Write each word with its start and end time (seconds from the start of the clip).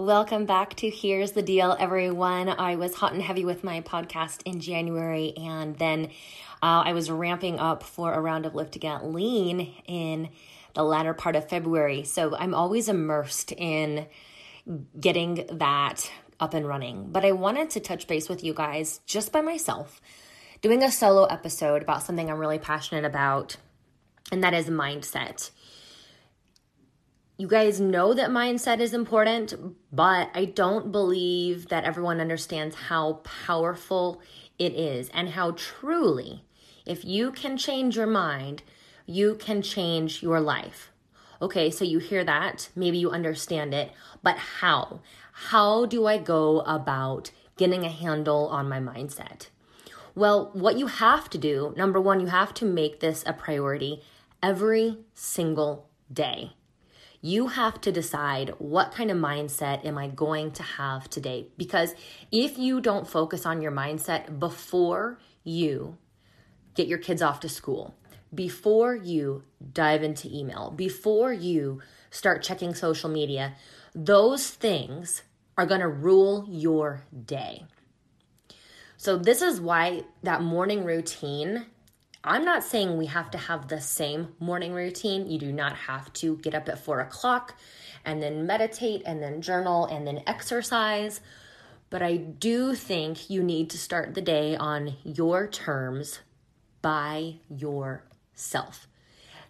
Welcome 0.00 0.46
back 0.46 0.76
to 0.76 0.88
Here's 0.88 1.32
the 1.32 1.42
Deal, 1.42 1.76
everyone. 1.78 2.48
I 2.48 2.76
was 2.76 2.94
hot 2.94 3.12
and 3.12 3.20
heavy 3.20 3.44
with 3.44 3.62
my 3.62 3.82
podcast 3.82 4.40
in 4.46 4.58
January, 4.58 5.34
and 5.36 5.76
then 5.76 6.06
uh, 6.62 6.84
I 6.86 6.94
was 6.94 7.10
ramping 7.10 7.58
up 7.58 7.82
for 7.82 8.14
a 8.14 8.18
round 8.18 8.46
of 8.46 8.54
Lift 8.54 8.72
to 8.72 8.78
Get 8.78 9.04
Lean 9.04 9.74
in 9.84 10.30
the 10.72 10.84
latter 10.84 11.12
part 11.12 11.36
of 11.36 11.50
February. 11.50 12.04
So 12.04 12.34
I'm 12.34 12.54
always 12.54 12.88
immersed 12.88 13.52
in 13.52 14.06
getting 14.98 15.46
that 15.52 16.10
up 16.40 16.54
and 16.54 16.66
running. 16.66 17.12
But 17.12 17.26
I 17.26 17.32
wanted 17.32 17.68
to 17.70 17.80
touch 17.80 18.06
base 18.06 18.26
with 18.26 18.42
you 18.42 18.54
guys 18.54 19.02
just 19.04 19.32
by 19.32 19.42
myself, 19.42 20.00
doing 20.62 20.82
a 20.82 20.90
solo 20.90 21.26
episode 21.26 21.82
about 21.82 22.04
something 22.04 22.30
I'm 22.30 22.38
really 22.38 22.58
passionate 22.58 23.04
about, 23.04 23.58
and 24.32 24.42
that 24.42 24.54
is 24.54 24.70
mindset. 24.70 25.50
You 27.40 27.48
guys 27.48 27.80
know 27.80 28.12
that 28.12 28.28
mindset 28.28 28.80
is 28.80 28.92
important, 28.92 29.54
but 29.90 30.28
I 30.34 30.44
don't 30.44 30.92
believe 30.92 31.68
that 31.68 31.84
everyone 31.84 32.20
understands 32.20 32.76
how 32.76 33.22
powerful 33.46 34.20
it 34.58 34.74
is 34.74 35.08
and 35.14 35.30
how 35.30 35.52
truly, 35.52 36.44
if 36.84 37.02
you 37.02 37.32
can 37.32 37.56
change 37.56 37.96
your 37.96 38.06
mind, 38.06 38.62
you 39.06 39.36
can 39.36 39.62
change 39.62 40.22
your 40.22 40.38
life. 40.38 40.92
Okay, 41.40 41.70
so 41.70 41.82
you 41.82 41.98
hear 41.98 42.24
that, 42.24 42.68
maybe 42.76 42.98
you 42.98 43.10
understand 43.10 43.72
it, 43.72 43.90
but 44.22 44.36
how? 44.36 45.00
How 45.32 45.86
do 45.86 46.04
I 46.04 46.18
go 46.18 46.60
about 46.60 47.30
getting 47.56 47.86
a 47.86 47.88
handle 47.88 48.48
on 48.48 48.68
my 48.68 48.80
mindset? 48.80 49.48
Well, 50.14 50.50
what 50.52 50.78
you 50.78 50.88
have 50.88 51.30
to 51.30 51.38
do, 51.38 51.72
number 51.74 52.02
one, 52.02 52.20
you 52.20 52.26
have 52.26 52.52
to 52.52 52.66
make 52.66 53.00
this 53.00 53.24
a 53.26 53.32
priority 53.32 54.02
every 54.42 54.98
single 55.14 55.88
day. 56.12 56.52
You 57.22 57.48
have 57.48 57.80
to 57.82 57.92
decide 57.92 58.54
what 58.58 58.92
kind 58.92 59.10
of 59.10 59.18
mindset 59.18 59.84
am 59.84 59.98
I 59.98 60.08
going 60.08 60.52
to 60.52 60.62
have 60.62 61.10
today? 61.10 61.48
Because 61.58 61.94
if 62.32 62.56
you 62.56 62.80
don't 62.80 63.06
focus 63.06 63.44
on 63.44 63.60
your 63.60 63.72
mindset 63.72 64.38
before 64.38 65.18
you 65.44 65.98
get 66.74 66.86
your 66.86 66.98
kids 66.98 67.20
off 67.20 67.40
to 67.40 67.48
school, 67.48 67.94
before 68.34 68.94
you 68.94 69.42
dive 69.72 70.02
into 70.02 70.34
email, 70.34 70.72
before 70.74 71.32
you 71.32 71.82
start 72.10 72.42
checking 72.42 72.74
social 72.74 73.10
media, 73.10 73.54
those 73.94 74.48
things 74.48 75.22
are 75.58 75.66
going 75.66 75.80
to 75.80 75.88
rule 75.88 76.46
your 76.48 77.02
day. 77.26 77.64
So, 78.96 79.16
this 79.16 79.42
is 79.42 79.60
why 79.60 80.04
that 80.22 80.42
morning 80.42 80.84
routine. 80.84 81.66
I'm 82.22 82.44
not 82.44 82.62
saying 82.62 82.98
we 82.98 83.06
have 83.06 83.30
to 83.30 83.38
have 83.38 83.68
the 83.68 83.80
same 83.80 84.34
morning 84.38 84.74
routine. 84.74 85.30
You 85.30 85.38
do 85.38 85.52
not 85.52 85.74
have 85.74 86.12
to 86.14 86.36
get 86.36 86.54
up 86.54 86.68
at 86.68 86.84
four 86.84 87.00
o'clock 87.00 87.54
and 88.04 88.22
then 88.22 88.46
meditate 88.46 89.02
and 89.06 89.22
then 89.22 89.40
journal 89.40 89.86
and 89.86 90.06
then 90.06 90.22
exercise. 90.26 91.22
But 91.88 92.02
I 92.02 92.16
do 92.16 92.74
think 92.74 93.30
you 93.30 93.42
need 93.42 93.70
to 93.70 93.78
start 93.78 94.14
the 94.14 94.20
day 94.20 94.54
on 94.54 94.96
your 95.02 95.48
terms 95.48 96.20
by 96.82 97.36
your 97.48 98.04
self. 98.34 98.86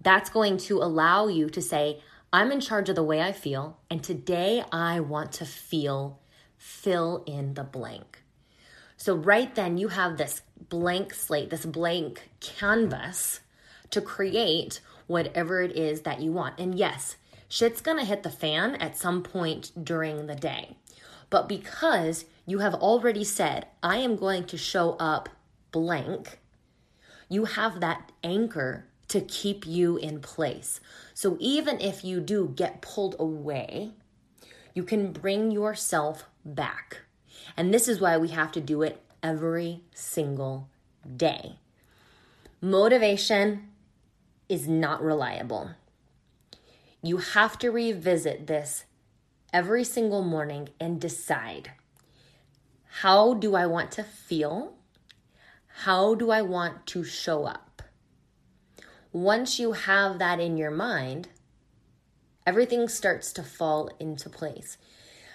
That's 0.00 0.30
going 0.30 0.56
to 0.58 0.78
allow 0.78 1.28
you 1.28 1.50
to 1.50 1.60
say, 1.60 2.00
I'm 2.32 2.50
in 2.50 2.60
charge 2.60 2.88
of 2.88 2.96
the 2.96 3.02
way 3.04 3.20
I 3.20 3.32
feel, 3.32 3.78
and 3.88 4.02
today 4.02 4.64
I 4.72 5.00
want 5.00 5.32
to 5.32 5.44
feel 5.44 6.18
fill 6.56 7.22
in 7.26 7.54
the 7.54 7.62
blank. 7.62 8.23
So, 8.96 9.14
right 9.14 9.54
then, 9.54 9.76
you 9.76 9.88
have 9.88 10.16
this 10.16 10.42
blank 10.68 11.14
slate, 11.14 11.50
this 11.50 11.66
blank 11.66 12.30
canvas 12.40 13.40
to 13.90 14.00
create 14.00 14.80
whatever 15.06 15.60
it 15.62 15.76
is 15.76 16.02
that 16.02 16.20
you 16.20 16.32
want. 16.32 16.58
And 16.58 16.74
yes, 16.74 17.16
shit's 17.48 17.80
gonna 17.80 18.04
hit 18.04 18.22
the 18.22 18.30
fan 18.30 18.76
at 18.76 18.96
some 18.96 19.22
point 19.22 19.72
during 19.84 20.26
the 20.26 20.34
day. 20.34 20.76
But 21.30 21.48
because 21.48 22.24
you 22.46 22.60
have 22.60 22.74
already 22.74 23.24
said, 23.24 23.66
I 23.82 23.98
am 23.98 24.16
going 24.16 24.44
to 24.46 24.56
show 24.56 24.92
up 25.00 25.28
blank, 25.72 26.38
you 27.28 27.46
have 27.46 27.80
that 27.80 28.12
anchor 28.22 28.86
to 29.08 29.20
keep 29.20 29.66
you 29.66 29.96
in 29.96 30.20
place. 30.20 30.80
So 31.12 31.36
even 31.40 31.80
if 31.80 32.04
you 32.04 32.20
do 32.20 32.52
get 32.54 32.82
pulled 32.82 33.16
away, 33.18 33.92
you 34.74 34.82
can 34.82 35.12
bring 35.12 35.50
yourself 35.50 36.26
back. 36.44 37.02
And 37.56 37.72
this 37.72 37.88
is 37.88 38.00
why 38.00 38.16
we 38.16 38.28
have 38.28 38.52
to 38.52 38.60
do 38.60 38.82
it 38.82 39.02
every 39.22 39.82
single 39.94 40.68
day. 41.16 41.56
Motivation 42.60 43.68
is 44.48 44.68
not 44.68 45.02
reliable. 45.02 45.70
You 47.02 47.18
have 47.18 47.58
to 47.58 47.70
revisit 47.70 48.46
this 48.46 48.84
every 49.52 49.84
single 49.84 50.22
morning 50.22 50.70
and 50.80 51.00
decide 51.00 51.72
how 53.00 53.34
do 53.34 53.54
I 53.54 53.66
want 53.66 53.90
to 53.92 54.04
feel? 54.04 54.74
How 55.82 56.14
do 56.14 56.30
I 56.30 56.42
want 56.42 56.86
to 56.86 57.02
show 57.02 57.44
up? 57.44 57.82
Once 59.12 59.58
you 59.58 59.72
have 59.72 60.18
that 60.18 60.40
in 60.40 60.56
your 60.56 60.70
mind, 60.70 61.28
everything 62.46 62.88
starts 62.88 63.32
to 63.32 63.42
fall 63.42 63.90
into 63.98 64.30
place. 64.30 64.78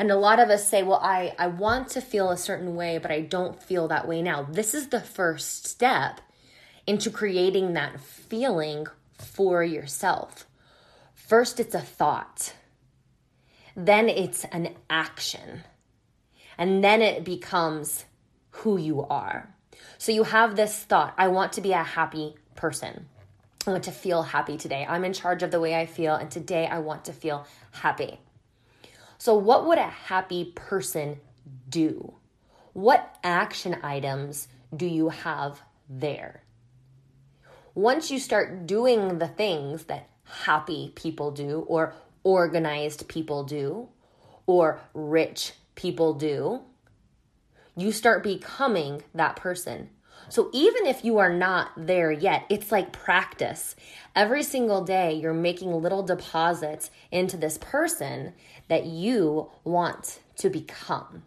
And 0.00 0.10
a 0.10 0.16
lot 0.16 0.40
of 0.40 0.48
us 0.48 0.66
say, 0.66 0.82
well, 0.82 0.98
I, 1.02 1.34
I 1.38 1.48
want 1.48 1.88
to 1.90 2.00
feel 2.00 2.30
a 2.30 2.36
certain 2.38 2.74
way, 2.74 2.96
but 2.96 3.10
I 3.10 3.20
don't 3.20 3.62
feel 3.62 3.86
that 3.88 4.08
way 4.08 4.22
now. 4.22 4.44
This 4.44 4.72
is 4.72 4.88
the 4.88 5.02
first 5.02 5.66
step 5.66 6.22
into 6.86 7.10
creating 7.10 7.74
that 7.74 8.00
feeling 8.00 8.86
for 9.18 9.62
yourself. 9.62 10.46
First, 11.12 11.60
it's 11.60 11.74
a 11.74 11.82
thought, 11.82 12.54
then 13.76 14.08
it's 14.08 14.44
an 14.44 14.74
action, 14.88 15.64
and 16.56 16.82
then 16.82 17.02
it 17.02 17.22
becomes 17.22 18.06
who 18.52 18.78
you 18.78 19.02
are. 19.02 19.54
So 19.98 20.12
you 20.12 20.22
have 20.22 20.56
this 20.56 20.78
thought 20.78 21.12
I 21.18 21.28
want 21.28 21.52
to 21.52 21.60
be 21.60 21.72
a 21.72 21.82
happy 21.82 22.36
person. 22.56 23.04
I 23.66 23.72
want 23.72 23.84
to 23.84 23.92
feel 23.92 24.22
happy 24.22 24.56
today. 24.56 24.86
I'm 24.88 25.04
in 25.04 25.12
charge 25.12 25.42
of 25.42 25.50
the 25.50 25.60
way 25.60 25.78
I 25.78 25.84
feel, 25.84 26.14
and 26.14 26.30
today 26.30 26.66
I 26.66 26.78
want 26.78 27.04
to 27.04 27.12
feel 27.12 27.46
happy. 27.72 28.18
So, 29.20 29.34
what 29.34 29.66
would 29.66 29.76
a 29.76 29.82
happy 29.82 30.46
person 30.54 31.20
do? 31.68 32.14
What 32.72 33.18
action 33.22 33.76
items 33.82 34.48
do 34.74 34.86
you 34.86 35.10
have 35.10 35.60
there? 35.90 36.42
Once 37.74 38.10
you 38.10 38.18
start 38.18 38.66
doing 38.66 39.18
the 39.18 39.28
things 39.28 39.84
that 39.84 40.08
happy 40.24 40.94
people 40.94 41.32
do, 41.32 41.66
or 41.68 41.92
organized 42.24 43.08
people 43.08 43.44
do, 43.44 43.90
or 44.46 44.80
rich 44.94 45.52
people 45.74 46.14
do, 46.14 46.62
you 47.76 47.92
start 47.92 48.22
becoming 48.22 49.02
that 49.14 49.36
person. 49.36 49.90
So 50.28 50.50
even 50.52 50.86
if 50.86 51.04
you 51.04 51.18
are 51.18 51.32
not 51.32 51.70
there 51.76 52.12
yet, 52.12 52.44
it's 52.48 52.70
like 52.70 52.92
practice. 52.92 53.74
Every 54.14 54.42
single 54.42 54.84
day, 54.84 55.14
you're 55.14 55.34
making 55.34 55.72
little 55.72 56.02
deposits 56.02 56.90
into 57.10 57.36
this 57.36 57.58
person 57.58 58.34
that 58.68 58.86
you 58.86 59.50
want 59.64 60.20
to 60.36 60.50
become. 60.50 61.22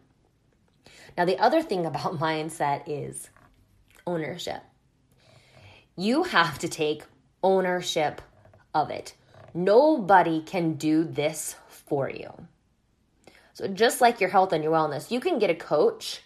Now, 1.18 1.26
the 1.26 1.40
other 1.40 1.62
thing 1.62 1.86
about 1.86 2.20
mindset 2.20 2.84
is 2.88 3.30
ownership. 4.08 4.62
You 5.96 6.24
have 6.24 6.60
to 6.60 6.68
take 6.68 7.04
ownership 7.44 8.22
of 8.74 8.90
it. 8.90 9.14
Nobody 9.54 10.42
can 10.42 10.74
do 10.74 11.04
this 11.04 11.56
for 11.68 12.10
you. 12.10 12.31
So, 13.54 13.68
just 13.68 14.02
like 14.02 14.20
your 14.20 14.31
health 14.31 14.52
and 14.52 14.64
your 14.64 14.74
wellness, 14.74 15.12
you 15.12 15.20
can 15.20 15.38
get 15.38 15.52
a 15.52 15.56
coach 15.56 16.23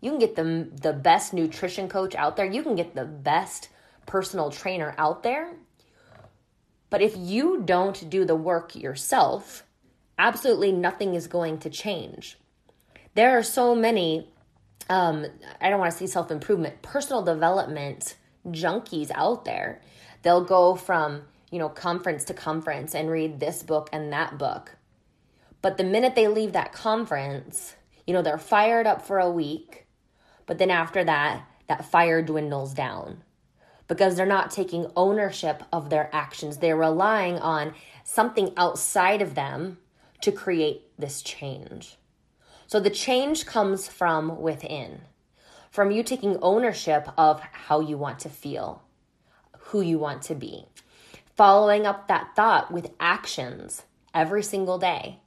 you 0.00 0.10
can 0.10 0.18
get 0.18 0.36
the, 0.36 0.68
the 0.80 0.92
best 0.92 1.32
nutrition 1.34 1.88
coach 1.88 2.14
out 2.14 2.36
there. 2.36 2.46
You 2.46 2.62
can 2.62 2.74
get 2.74 2.94
the 2.94 3.04
best 3.04 3.68
personal 4.06 4.50
trainer 4.50 4.94
out 4.96 5.22
there. 5.22 5.52
But 6.88 7.02
if 7.02 7.14
you 7.16 7.62
don't 7.62 8.08
do 8.10 8.24
the 8.24 8.34
work 8.34 8.74
yourself, 8.74 9.64
absolutely 10.18 10.72
nothing 10.72 11.14
is 11.14 11.26
going 11.26 11.58
to 11.58 11.70
change. 11.70 12.38
There 13.14 13.38
are 13.38 13.42
so 13.42 13.74
many, 13.74 14.28
um, 14.88 15.26
I 15.60 15.70
don't 15.70 15.78
want 15.78 15.92
to 15.92 15.98
say 15.98 16.06
self 16.06 16.30
improvement, 16.30 16.82
personal 16.82 17.22
development 17.22 18.16
junkies 18.48 19.10
out 19.14 19.44
there. 19.44 19.82
They'll 20.22 20.44
go 20.44 20.74
from, 20.74 21.22
you 21.50 21.58
know, 21.58 21.68
conference 21.68 22.24
to 22.24 22.34
conference 22.34 22.94
and 22.94 23.10
read 23.10 23.38
this 23.38 23.62
book 23.62 23.88
and 23.92 24.12
that 24.12 24.38
book. 24.38 24.76
But 25.62 25.76
the 25.76 25.84
minute 25.84 26.14
they 26.14 26.26
leave 26.26 26.52
that 26.52 26.72
conference, 26.72 27.74
you 28.06 28.14
know, 28.14 28.22
they're 28.22 28.38
fired 28.38 28.86
up 28.86 29.02
for 29.02 29.18
a 29.18 29.30
week 29.30 29.86
but 30.50 30.58
then 30.58 30.72
after 30.72 31.04
that, 31.04 31.46
that 31.68 31.84
fire 31.84 32.22
dwindles 32.22 32.74
down 32.74 33.22
because 33.86 34.16
they're 34.16 34.26
not 34.26 34.50
taking 34.50 34.90
ownership 34.96 35.62
of 35.72 35.90
their 35.90 36.10
actions. 36.12 36.56
They're 36.56 36.76
relying 36.76 37.38
on 37.38 37.72
something 38.02 38.52
outside 38.56 39.22
of 39.22 39.36
them 39.36 39.78
to 40.22 40.32
create 40.32 40.88
this 40.98 41.22
change. 41.22 41.98
So 42.66 42.80
the 42.80 42.90
change 42.90 43.46
comes 43.46 43.86
from 43.86 44.40
within, 44.40 45.02
from 45.70 45.92
you 45.92 46.02
taking 46.02 46.36
ownership 46.42 47.08
of 47.16 47.40
how 47.52 47.78
you 47.78 47.96
want 47.96 48.18
to 48.18 48.28
feel, 48.28 48.82
who 49.56 49.80
you 49.80 50.00
want 50.00 50.22
to 50.22 50.34
be, 50.34 50.66
following 51.36 51.86
up 51.86 52.08
that 52.08 52.34
thought 52.34 52.72
with 52.72 52.90
actions 52.98 53.84
every 54.12 54.42
single 54.42 54.78
day. 54.78 55.20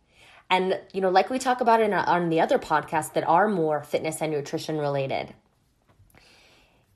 And, 0.49 0.79
you 0.93 1.01
know, 1.01 1.09
like 1.09 1.29
we 1.29 1.39
talk 1.39 1.61
about 1.61 1.81
in 1.81 1.93
on 1.93 2.29
the 2.29 2.41
other 2.41 2.59
podcasts 2.59 3.13
that 3.13 3.27
are 3.27 3.47
more 3.47 3.83
fitness 3.83 4.21
and 4.21 4.31
nutrition 4.31 4.77
related, 4.77 5.33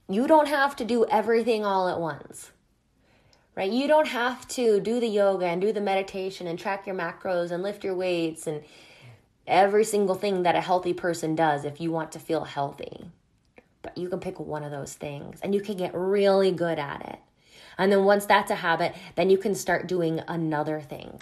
you 0.10 0.28
don't 0.28 0.48
have 0.48 0.76
to 0.78 0.86
do 0.86 1.06
everything 1.10 1.66
all 1.66 1.90
at 1.90 2.00
once, 2.00 2.52
right? 3.56 3.72
You 3.72 3.88
don't 3.88 4.08
have 4.08 4.48
to 4.50 4.80
do 4.80 5.00
the 5.00 5.08
yoga 5.08 5.48
and 5.48 5.60
do 5.60 5.74
the 5.74 5.82
meditation 5.82 6.48
and 6.48 6.58
track 6.58 6.86
your 6.86 6.96
macros 6.96 7.52
and 7.52 7.64
lift 7.64 7.84
your 7.84 7.96
weights 7.96 8.48
and 8.48 8.64
every 9.46 9.84
single 9.84 10.16
thing 10.16 10.44
that 10.44 10.56
a 10.56 10.62
healthy 10.62 10.94
person 10.94 11.36
does 11.36 11.66
if 11.66 11.82
you 11.82 11.92
want 11.92 12.12
to 12.12 12.20
feel 12.20 12.44
healthy. 12.44 13.10
But 13.82 13.98
you 13.98 14.10
can 14.10 14.20
pick 14.20 14.40
one 14.40 14.64
of 14.64 14.72
those 14.72 14.94
things 14.94 15.40
and 15.42 15.56
you 15.56 15.62
can 15.62 15.78
get 15.78 15.94
really 15.94 16.52
good 16.52 16.80
at 16.80 17.02
it. 17.06 17.20
And 17.78 17.92
then 17.92 18.06
once 18.06 18.26
that's 18.26 18.52
a 18.52 18.56
habit, 18.56 18.96
then 19.16 19.30
you 19.30 19.38
can 19.38 19.56
start 19.56 19.88
doing 19.88 20.22
another 20.28 20.82
thing. 20.82 21.22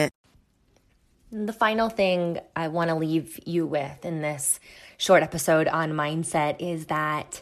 The 1.31 1.53
final 1.53 1.87
thing 1.87 2.39
I 2.57 2.67
want 2.67 2.89
to 2.89 2.95
leave 2.95 3.39
you 3.45 3.65
with 3.65 4.03
in 4.03 4.21
this 4.21 4.59
short 4.97 5.23
episode 5.23 5.69
on 5.69 5.93
mindset 5.93 6.57
is 6.59 6.87
that 6.87 7.41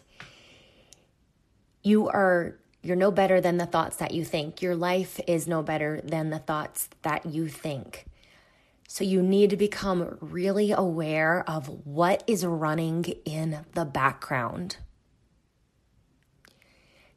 you 1.81 2.07
are 2.07 2.59
you're 2.81 2.95
no 2.95 3.11
better 3.11 3.41
than 3.41 3.57
the 3.57 3.65
thoughts 3.65 3.97
that 3.97 4.11
you 4.11 4.23
think. 4.23 4.61
Your 4.61 4.75
life 4.75 5.19
is 5.27 5.47
no 5.47 5.63
better 5.63 6.01
than 6.03 6.29
the 6.29 6.39
thoughts 6.39 6.87
that 7.01 7.25
you 7.25 7.47
think. 7.47 8.05
So 8.87 9.03
you 9.03 9.21
need 9.21 9.49
to 9.49 9.57
become 9.57 10.17
really 10.21 10.71
aware 10.71 11.43
of 11.47 11.85
what 11.85 12.23
is 12.25 12.45
running 12.45 13.03
in 13.25 13.65
the 13.73 13.85
background. 13.85 14.77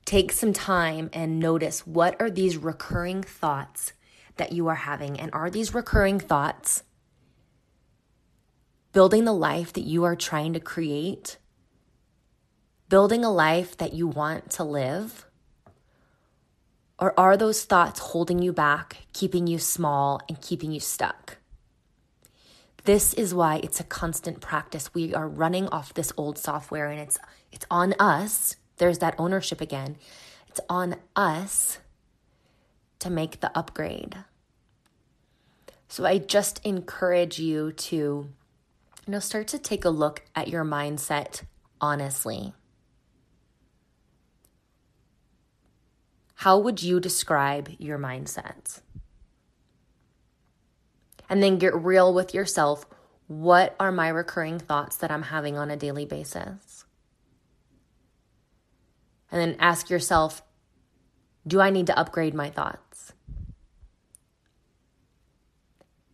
Take 0.04 0.32
some 0.32 0.52
time 0.52 1.10
and 1.12 1.38
notice 1.38 1.86
what 1.86 2.20
are 2.20 2.30
these 2.30 2.56
recurring 2.56 3.22
thoughts 3.22 3.92
that 4.36 4.52
you 4.52 4.68
are 4.68 4.74
having? 4.74 5.18
And 5.18 5.32
are 5.32 5.50
these 5.50 5.74
recurring 5.74 6.20
thoughts 6.20 6.82
building 8.92 9.24
the 9.24 9.32
life 9.32 9.72
that 9.72 9.84
you 9.84 10.04
are 10.04 10.16
trying 10.16 10.52
to 10.52 10.60
create? 10.60 11.38
Building 12.88 13.24
a 13.24 13.32
life 13.32 13.76
that 13.78 13.94
you 13.94 14.06
want 14.06 14.50
to 14.50 14.64
live? 14.64 15.26
Or 16.98 17.18
are 17.18 17.36
those 17.36 17.64
thoughts 17.64 17.98
holding 17.98 18.40
you 18.40 18.52
back, 18.52 18.98
keeping 19.12 19.46
you 19.46 19.58
small, 19.58 20.20
and 20.28 20.40
keeping 20.40 20.70
you 20.72 20.80
stuck? 20.80 21.38
This 22.84 23.14
is 23.14 23.32
why 23.32 23.60
it's 23.62 23.80
a 23.80 23.84
constant 23.84 24.40
practice. 24.40 24.92
We 24.92 25.14
are 25.14 25.28
running 25.28 25.68
off 25.68 25.94
this 25.94 26.12
old 26.16 26.36
software 26.36 26.88
and 26.88 27.00
it's 27.00 27.18
it's 27.52 27.66
on 27.70 27.94
us. 27.98 28.56
There's 28.78 28.98
that 28.98 29.14
ownership 29.18 29.60
again. 29.60 29.96
It's 30.48 30.60
on 30.68 30.96
us 31.14 31.78
to 33.02 33.10
make 33.10 33.40
the 33.40 33.56
upgrade. 33.56 34.16
So 35.88 36.06
I 36.06 36.18
just 36.18 36.64
encourage 36.64 37.38
you 37.38 37.72
to 37.72 37.96
you 37.96 38.28
know 39.06 39.18
start 39.18 39.48
to 39.48 39.58
take 39.58 39.84
a 39.84 39.90
look 39.90 40.22
at 40.34 40.48
your 40.48 40.64
mindset 40.64 41.42
honestly. 41.80 42.54
How 46.36 46.58
would 46.58 46.82
you 46.82 46.98
describe 46.98 47.70
your 47.78 47.98
mindset? 47.98 48.80
And 51.28 51.42
then 51.42 51.58
get 51.58 51.74
real 51.74 52.12
with 52.12 52.34
yourself. 52.34 52.86
What 53.26 53.76
are 53.78 53.92
my 53.92 54.08
recurring 54.08 54.58
thoughts 54.58 54.96
that 54.98 55.10
I'm 55.10 55.22
having 55.22 55.56
on 55.56 55.70
a 55.70 55.76
daily 55.76 56.04
basis? 56.04 56.84
And 59.30 59.40
then 59.40 59.56
ask 59.58 59.88
yourself, 59.88 60.42
do 61.46 61.60
I 61.60 61.70
need 61.70 61.86
to 61.86 61.98
upgrade 61.98 62.34
my 62.34 62.50
thoughts? 62.50 62.91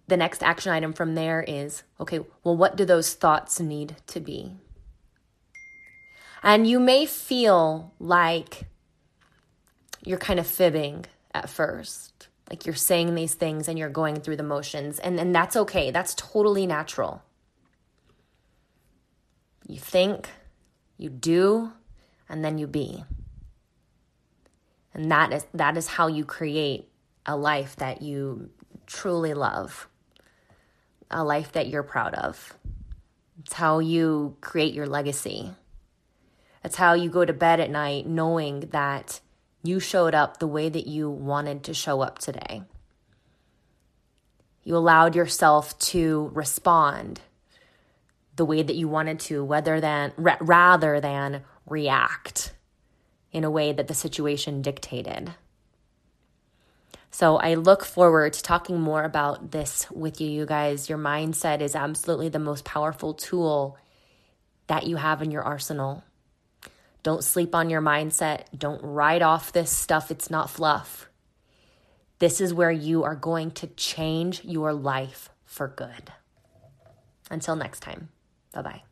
The 0.08 0.16
next 0.16 0.42
action 0.42 0.72
item 0.72 0.92
from 0.92 1.14
there 1.14 1.44
is 1.46 1.82
okay, 2.00 2.20
well, 2.42 2.56
what 2.56 2.76
do 2.76 2.84
those 2.84 3.14
thoughts 3.14 3.60
need 3.60 3.96
to 4.08 4.20
be? 4.20 4.54
And 6.42 6.66
you 6.66 6.80
may 6.80 7.06
feel 7.06 7.92
like 7.98 8.62
you're 10.04 10.18
kind 10.18 10.40
of 10.40 10.46
fibbing 10.46 11.04
at 11.34 11.50
first. 11.50 12.28
Like 12.48 12.64
you're 12.64 12.74
saying 12.74 13.14
these 13.14 13.34
things 13.34 13.68
and 13.68 13.78
you're 13.78 13.90
going 13.90 14.20
through 14.20 14.36
the 14.36 14.42
motions, 14.42 14.98
and, 14.98 15.20
and 15.20 15.34
that's 15.34 15.56
okay. 15.56 15.90
That's 15.90 16.14
totally 16.14 16.66
natural. 16.66 17.22
You 19.66 19.78
think, 19.78 20.30
you 20.96 21.10
do, 21.10 21.72
and 22.28 22.42
then 22.42 22.56
you 22.56 22.66
be. 22.66 23.04
And 24.94 25.10
that 25.12 25.32
is 25.32 25.46
that 25.52 25.76
is 25.76 25.86
how 25.86 26.06
you 26.06 26.24
create 26.24 26.88
a 27.26 27.36
life 27.36 27.76
that 27.76 28.00
you 28.00 28.48
truly 28.86 29.34
love. 29.34 29.87
A 31.10 31.24
life 31.24 31.52
that 31.52 31.68
you're 31.68 31.82
proud 31.82 32.14
of. 32.14 32.54
It's 33.40 33.54
how 33.54 33.78
you 33.78 34.36
create 34.40 34.74
your 34.74 34.86
legacy. 34.86 35.52
It's 36.64 36.76
how 36.76 36.94
you 36.94 37.08
go 37.08 37.24
to 37.24 37.32
bed 37.32 37.60
at 37.60 37.70
night 37.70 38.06
knowing 38.06 38.60
that 38.72 39.20
you 39.62 39.80
showed 39.80 40.14
up 40.14 40.38
the 40.38 40.46
way 40.46 40.68
that 40.68 40.86
you 40.86 41.10
wanted 41.10 41.64
to 41.64 41.74
show 41.74 42.00
up 42.00 42.18
today. 42.18 42.62
You 44.64 44.76
allowed 44.76 45.16
yourself 45.16 45.78
to 45.78 46.30
respond 46.34 47.20
the 48.36 48.44
way 48.44 48.62
that 48.62 48.76
you 48.76 48.88
wanted 48.88 49.18
to, 49.20 49.44
whether 49.44 49.80
than 49.80 50.12
rather 50.16 51.00
than 51.00 51.42
react 51.66 52.52
in 53.32 53.44
a 53.44 53.50
way 53.50 53.72
that 53.72 53.88
the 53.88 53.94
situation 53.94 54.62
dictated. 54.62 55.34
So 57.18 57.36
I 57.36 57.54
look 57.54 57.84
forward 57.84 58.34
to 58.34 58.42
talking 58.44 58.80
more 58.80 59.02
about 59.02 59.50
this 59.50 59.90
with 59.90 60.20
you, 60.20 60.30
you 60.30 60.46
guys. 60.46 60.88
Your 60.88 60.98
mindset 60.98 61.60
is 61.60 61.74
absolutely 61.74 62.28
the 62.28 62.38
most 62.38 62.64
powerful 62.64 63.12
tool 63.12 63.76
that 64.68 64.86
you 64.86 64.94
have 64.94 65.20
in 65.20 65.32
your 65.32 65.42
arsenal. 65.42 66.04
Don't 67.02 67.24
sleep 67.24 67.56
on 67.56 67.70
your 67.70 67.82
mindset. 67.82 68.44
Don't 68.56 68.80
write 68.84 69.20
off 69.20 69.50
this 69.50 69.68
stuff. 69.68 70.12
It's 70.12 70.30
not 70.30 70.48
fluff. 70.48 71.08
This 72.20 72.40
is 72.40 72.54
where 72.54 72.70
you 72.70 73.02
are 73.02 73.16
going 73.16 73.50
to 73.50 73.66
change 73.66 74.44
your 74.44 74.72
life 74.72 75.28
for 75.44 75.66
good. 75.66 76.12
Until 77.32 77.56
next 77.56 77.80
time, 77.80 78.10
bye 78.52 78.62
bye. 78.62 78.82